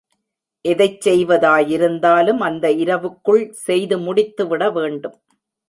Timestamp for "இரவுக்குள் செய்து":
2.71-3.97